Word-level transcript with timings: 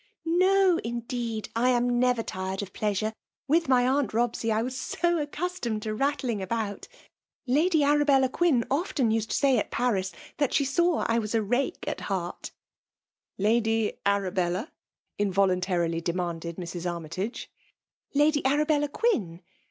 •* 0.13 0.25
No, 0.39 0.79
indeed; 0.83 1.49
I 1.55 1.69
am 1.69 1.99
never 1.99 2.23
tired 2.23 2.63
of 2.63 2.73
plea 2.73 2.89
8i6fe. 2.93 3.13
With 3.47 3.69
my 3.69 3.87
aunt 3.87 4.13
Robsey, 4.15 4.51
I 4.51 4.63
was 4.63 4.75
so 4.75 5.23
accus 5.23 5.59
totned 5.61 5.83
to 5.83 5.95
Tattling 5.95 6.41
about! 6.41 6.87
Lady 7.45 7.83
Arabella 7.83 8.27
€( 8.29 8.29
<S 8.29 8.33
!^34 8.33 8.33
EBMALB 8.33 8.39
DOMINATION. 8.39 8.67
Qttin 8.67 9.13
used 9.13 9.29
often 9.29 9.29
to 9.29 9.35
say 9.35 9.57
at 9.59 9.69
Parisi 9.69 10.13
that 10.37 10.53
she 10.55 10.65
saw 10.65 11.03
I 11.07 11.19
was 11.19 11.35
a 11.35 11.43
rake 11.43 11.87
at 11.87 12.01
heart."" 12.01 12.49
Lady 13.37 13.93
Arabella?" 14.03 14.71
involuntarily 15.19 16.01
demanded 16.01 16.55
Mrs. 16.55 16.91
Armytage 16.91 17.51
Lady 18.15 18.43
Arabella 18.43 18.87
Qatn. 18.89 19.41